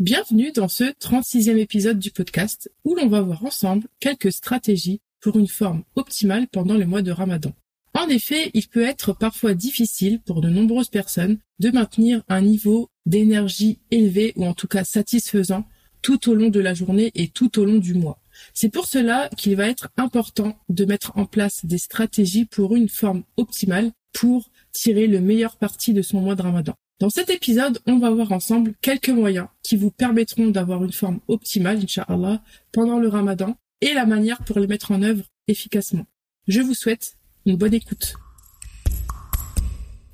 [0.00, 5.38] Bienvenue dans ce 36e épisode du podcast où l'on va voir ensemble quelques stratégies pour
[5.38, 7.52] une forme optimale pendant le mois de Ramadan.
[7.92, 12.88] En effet, il peut être parfois difficile pour de nombreuses personnes de maintenir un niveau
[13.04, 15.66] d'énergie élevé ou en tout cas satisfaisant
[16.00, 18.22] tout au long de la journée et tout au long du mois.
[18.54, 22.88] C'est pour cela qu'il va être important de mettre en place des stratégies pour une
[22.88, 26.74] forme optimale pour tirer le meilleur parti de son mois de Ramadan.
[27.00, 31.20] Dans cet épisode, on va voir ensemble quelques moyens qui vous permettront d'avoir une forme
[31.28, 36.04] optimale, Inch'Allah, pendant le ramadan et la manière pour les mettre en œuvre efficacement.
[36.46, 38.16] Je vous souhaite une bonne écoute.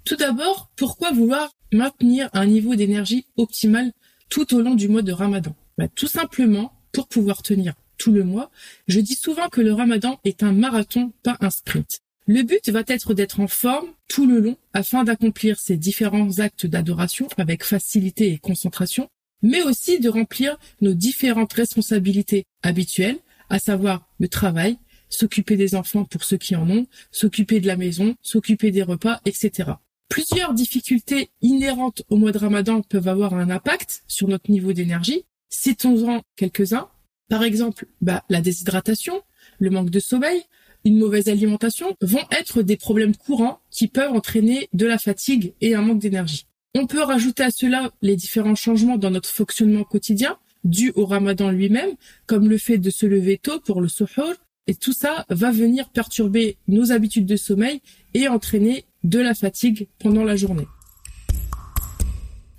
[0.04, 3.90] Tout d'abord, pourquoi vouloir maintenir un niveau d'énergie optimal
[4.28, 5.56] tout au long du mois de ramadan?
[5.78, 8.48] Bah, Tout simplement pour pouvoir tenir tout le mois.
[8.86, 12.00] Je dis souvent que le ramadan est un marathon, pas un sprint.
[12.28, 16.66] Le but va être d'être en forme tout le long afin d'accomplir ces différents actes
[16.66, 19.08] d'adoration avec facilité et concentration,
[19.42, 24.76] mais aussi de remplir nos différentes responsabilités habituelles, à savoir le travail,
[25.08, 29.20] s'occuper des enfants pour ceux qui en ont, s'occuper de la maison, s'occuper des repas,
[29.24, 29.70] etc.
[30.08, 35.26] Plusieurs difficultés inhérentes au mois de Ramadan peuvent avoir un impact sur notre niveau d'énergie.
[35.48, 36.88] Citons-en quelques-uns.
[37.28, 39.22] Par exemple, bah, la déshydratation,
[39.60, 40.42] le manque de sommeil,
[40.86, 45.74] une mauvaise alimentation vont être des problèmes courants qui peuvent entraîner de la fatigue et
[45.74, 46.46] un manque d'énergie.
[46.76, 51.50] On peut rajouter à cela les différents changements dans notre fonctionnement quotidien dus au ramadan
[51.50, 51.90] lui-même,
[52.26, 54.32] comme le fait de se lever tôt pour le suhoor,
[54.68, 57.80] et tout ça va venir perturber nos habitudes de sommeil
[58.14, 60.68] et entraîner de la fatigue pendant la journée.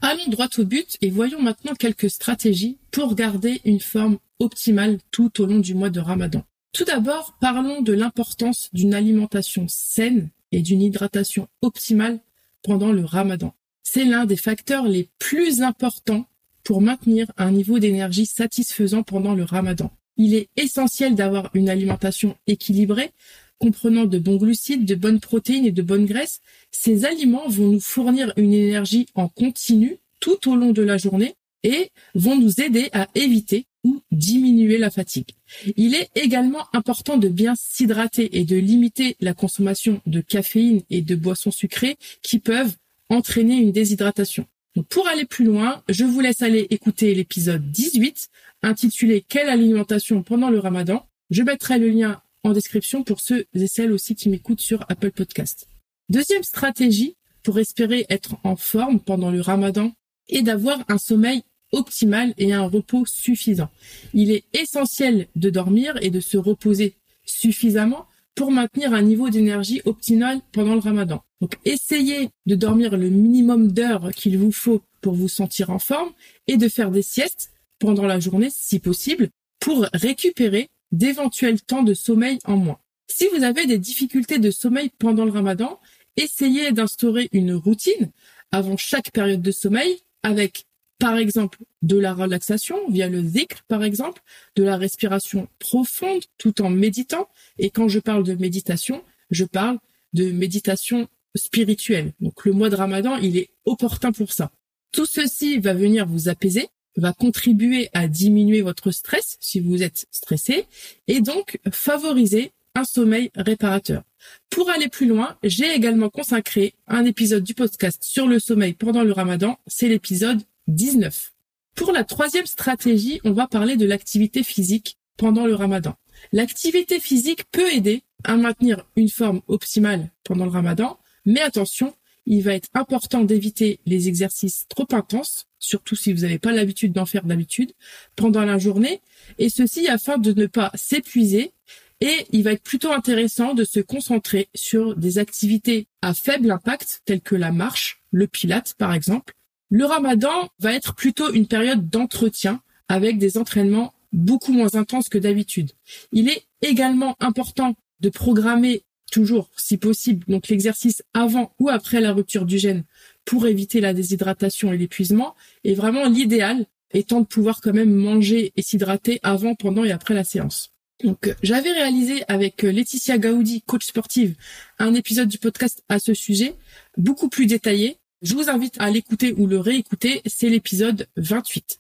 [0.02, 5.42] Allons droit au but et voyons maintenant quelques stratégies pour garder une forme optimale tout
[5.42, 6.44] au long du mois de ramadan.
[6.74, 12.20] Tout d'abord, parlons de l'importance d'une alimentation saine et d'une hydratation optimale
[12.64, 13.54] pendant le ramadan.
[13.84, 16.26] C'est l'un des facteurs les plus importants
[16.64, 19.92] pour maintenir un niveau d'énergie satisfaisant pendant le ramadan.
[20.18, 23.12] Il est essentiel d'avoir une alimentation équilibrée,
[23.60, 26.42] comprenant de bons glucides, de bonnes protéines et de bonnes graisses.
[26.72, 31.36] Ces aliments vont nous fournir une énergie en continu tout au long de la journée
[31.64, 35.30] et vont nous aider à éviter ou diminuer la fatigue.
[35.78, 41.02] Il est également important de bien s'hydrater et de limiter la consommation de caféine et
[41.02, 42.76] de boissons sucrées qui peuvent
[43.10, 44.46] entraîner une déshydratation.
[44.90, 48.30] pour aller plus loin, je vous laisse aller écouter l'épisode 18
[48.62, 53.68] intitulé Quelle alimentation pendant le ramadan Je mettrai le lien en description pour ceux et
[53.68, 55.68] celles aussi qui m'écoutent sur Apple Podcast.
[56.10, 59.94] Deuxième stratégie pour espérer être en forme pendant le ramadan
[60.30, 63.70] est d'avoir un sommeil optimal et un repos suffisant.
[64.14, 66.96] Il est essentiel de dormir et de se reposer
[67.26, 68.06] suffisamment
[68.36, 71.24] pour maintenir un niveau d'énergie optimal pendant le ramadan.
[71.42, 76.12] Donc essayez de dormir le minimum d'heures qu'il vous faut pour vous sentir en forme
[76.48, 79.30] et de faire des siestes pendant la journée si possible
[79.60, 82.80] pour récupérer d'éventuels temps de sommeil en moins.
[83.08, 85.80] Si vous avez des difficultés de sommeil pendant le ramadan,
[86.16, 88.12] essayez d'instaurer une routine
[88.52, 90.67] avant chaque période de sommeil avec
[91.00, 94.22] par exemple de la relaxation via le zikr par exemple,
[94.56, 99.78] de la respiration profonde tout en méditant et quand je parle de méditation, je parle
[100.14, 102.14] de méditation spirituelle.
[102.20, 104.52] Donc le mois de Ramadan, il est opportun pour ça.
[104.92, 110.08] Tout ceci va venir vous apaiser, va contribuer à diminuer votre stress si vous êtes
[110.12, 110.66] stressé
[111.08, 114.04] et donc favoriser un sommeil réparateur.
[114.50, 119.04] Pour aller plus loin, j'ai également consacré un épisode du podcast sur le sommeil pendant
[119.04, 119.58] le ramadan.
[119.68, 121.34] C'est l'épisode 19.
[121.76, 125.96] Pour la troisième stratégie, on va parler de l'activité physique pendant le ramadan.
[126.32, 131.94] L'activité physique peut aider à maintenir une forme optimale pendant le ramadan, mais attention,
[132.26, 136.92] il va être important d'éviter les exercices trop intenses, surtout si vous n'avez pas l'habitude
[136.92, 137.74] d'en faire d'habitude,
[138.16, 139.02] pendant la journée,
[139.38, 141.54] et ceci afin de ne pas s'épuiser,
[142.02, 147.02] et il va être plutôt intéressant de se concentrer sur des activités à faible impact,
[147.06, 149.34] telles que la marche, le pilate par exemple,
[149.70, 155.18] le ramadan va être plutôt une période d'entretien avec des entraînements beaucoup moins intenses que
[155.18, 155.72] d'habitude.
[156.12, 162.14] Il est également important de programmer toujours, si possible, donc l'exercice avant ou après la
[162.14, 162.84] rupture du gène
[163.26, 165.36] pour éviter la déshydratation et l'épuisement.
[165.64, 170.14] Et vraiment, l'idéal, étant de pouvoir quand même manger et s'hydrater avant, pendant et après
[170.14, 170.72] la séance.
[171.04, 174.36] Donc, j'avais réalisé avec Laetitia Gaudi, coach sportive,
[174.80, 176.56] un épisode du podcast à ce sujet,
[176.98, 177.98] beaucoup plus détaillé.
[178.24, 181.80] Je vous invite à l'écouter ou le réécouter, c'est l'épisode 28.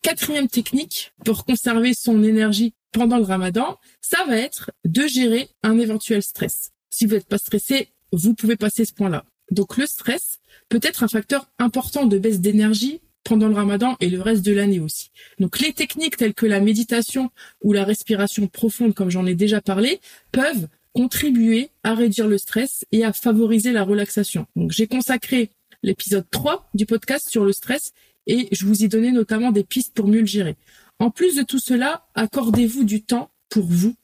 [0.00, 5.78] Quatrième technique pour conserver son énergie pendant le ramadan, ça va être de gérer un
[5.78, 6.72] éventuel stress.
[6.88, 9.26] Si vous n'êtes pas stressé, vous pouvez passer ce point-là.
[9.50, 10.38] Donc le stress
[10.70, 14.52] peut être un facteur important de baisse d'énergie pendant le ramadan et le reste de
[14.52, 15.10] l'année aussi.
[15.38, 17.30] Donc les techniques telles que la méditation
[17.62, 20.00] ou la respiration profonde, comme j'en ai déjà parlé,
[20.32, 24.46] peuvent contribuer à réduire le stress et à favoriser la relaxation.
[24.56, 25.50] Donc j'ai consacré
[25.84, 27.92] l'épisode 3 du podcast sur le stress
[28.26, 30.56] et je vous y donnais notamment des pistes pour mieux le gérer.
[30.98, 33.94] En plus de tout cela, accordez-vous du temps pour vous,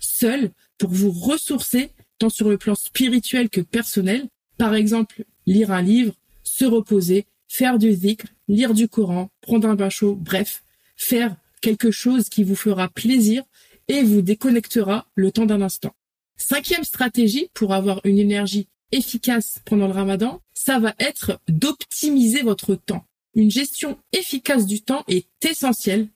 [0.00, 4.26] seul, pour vous ressourcer, tant sur le plan spirituel que personnel.
[4.58, 9.76] Par exemple, lire un livre, se reposer, faire du zikr, lire du Coran, prendre un
[9.76, 10.64] bain chaud, bref,
[10.96, 13.44] faire quelque chose qui vous fera plaisir
[13.86, 15.94] et vous déconnectera le temps d'un instant.
[16.36, 22.74] Cinquième stratégie pour avoir une énergie efficace pendant le ramadan, ça va être d'optimiser votre
[22.74, 23.04] temps.
[23.34, 26.08] Une gestion efficace du temps est essentielle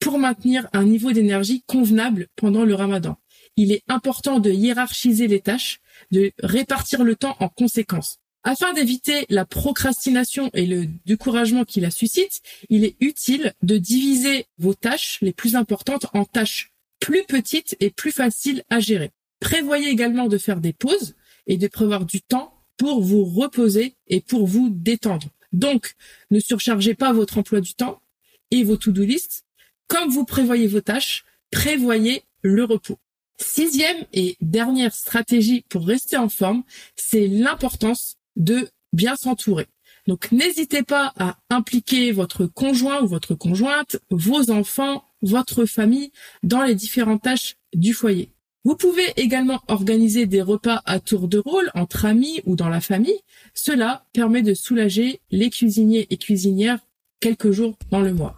[0.00, 3.16] pour maintenir un niveau d'énergie convenable pendant le ramadan.
[3.56, 5.80] Il est important de hiérarchiser les tâches,
[6.10, 8.18] de répartir le temps en conséquence.
[8.42, 14.46] Afin d'éviter la procrastination et le découragement qui la suscite, il est utile de diviser
[14.58, 16.70] vos tâches les plus importantes en tâches
[17.00, 19.10] plus petites et plus faciles à gérer.
[19.40, 21.14] Prévoyez également de faire des pauses
[21.46, 25.28] et de prévoir du temps pour vous reposer et pour vous détendre.
[25.52, 25.94] Donc,
[26.30, 28.00] ne surchargez pas votre emploi du temps
[28.50, 29.44] et vos to-do list.
[29.88, 32.98] Comme vous prévoyez vos tâches, prévoyez le repos.
[33.38, 36.62] Sixième et dernière stratégie pour rester en forme,
[36.96, 39.66] c'est l'importance de bien s'entourer.
[40.06, 46.12] Donc n'hésitez pas à impliquer votre conjoint ou votre conjointe, vos enfants, votre famille
[46.42, 48.35] dans les différentes tâches du foyer.
[48.66, 52.80] Vous pouvez également organiser des repas à tour de rôle entre amis ou dans la
[52.80, 53.20] famille.
[53.54, 56.80] Cela permet de soulager les cuisiniers et cuisinières
[57.20, 58.34] quelques jours dans le mois.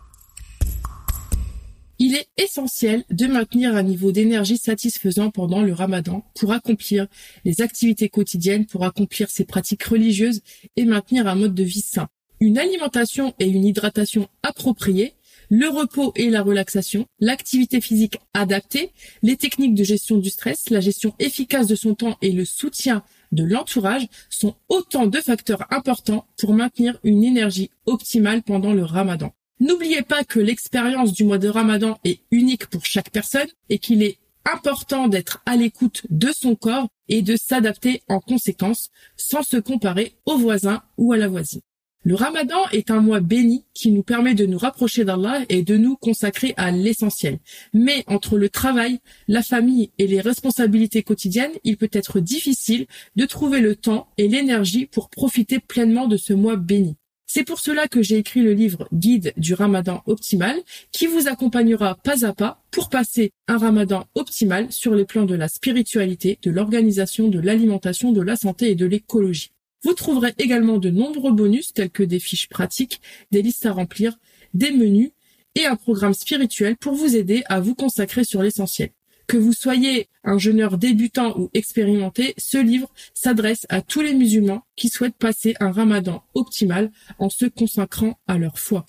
[1.99, 7.07] Il est essentiel de maintenir un niveau d'énergie satisfaisant pendant le ramadan pour accomplir
[7.47, 10.43] les activités quotidiennes, pour accomplir ses pratiques religieuses
[10.77, 12.11] et maintenir un mode de vie sain.
[12.41, 15.15] Une alimentation et une hydratation appropriées,
[15.51, 18.93] le repos et la relaxation, l'activité physique adaptée,
[19.23, 23.03] les techniques de gestion du stress, la gestion efficace de son temps et le soutien
[23.33, 29.33] de l'entourage sont autant de facteurs importants pour maintenir une énergie optimale pendant le ramadan.
[29.61, 34.05] N'oubliez pas que l'expérience du mois de Ramadan est unique pour chaque personne et qu'il
[34.05, 39.57] est important d'être à l'écoute de son corps et de s'adapter en conséquence sans se
[39.57, 41.61] comparer au voisin ou à la voisine.
[42.05, 45.77] Le Ramadan est un mois béni qui nous permet de nous rapprocher d'Allah et de
[45.77, 47.39] nous consacrer à l'essentiel.
[47.75, 52.87] Mais entre le travail, la famille et les responsabilités quotidiennes, il peut être difficile
[53.17, 56.97] de trouver le temps et l'énergie pour profiter pleinement de ce mois béni.
[57.27, 60.57] C'est pour cela que j'ai écrit le livre Guide du Ramadan optimal
[60.93, 65.35] qui vous accompagnera pas à pas pour passer un Ramadan optimal sur les plans de
[65.35, 69.51] la spiritualité, de l'organisation, de l'alimentation, de la santé et de l'écologie.
[69.85, 74.19] Vous trouverez également de nombreux bonus tels que des fiches pratiques, des listes à remplir,
[74.55, 75.11] des menus
[75.55, 78.91] et un programme spirituel pour vous aider à vous consacrer sur l'essentiel.
[79.27, 84.63] Que vous soyez un jeûneur débutant ou expérimenté, ce livre s'adresse à tous les musulmans
[84.75, 88.87] qui souhaitent passer un ramadan optimal en se consacrant à leur foi.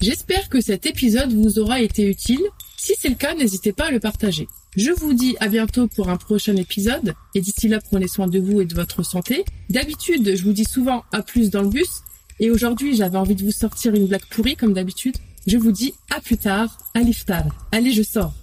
[0.00, 2.40] J'espère que cet épisode vous aura été utile.
[2.76, 4.48] Si c'est le cas, n'hésitez pas à le partager.
[4.76, 8.38] Je vous dis à bientôt pour un prochain épisode et d'ici là prenez soin de
[8.38, 9.44] vous et de votre santé.
[9.68, 12.02] D'habitude, je vous dis souvent à plus dans le bus
[12.38, 15.16] et aujourd'hui j'avais envie de vous sortir une blague pourrie comme d'habitude.
[15.48, 17.46] Je vous dis à plus tard, à l'iftar.
[17.72, 18.39] Allez, je sors.